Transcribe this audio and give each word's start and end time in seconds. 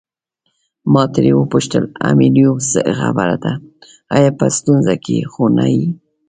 ما 0.93 1.03
ترې 1.13 1.31
وپوښتل 1.35 1.83
امیلیو 2.11 2.53
څه 2.69 2.79
خبره 2.99 3.35
ده 3.43 3.53
آیا 4.15 4.31
په 4.39 4.45
ستونزه 4.57 4.93
کې 5.05 5.17
خو 5.31 5.43
نه 5.57 5.65
یې. 5.75 5.87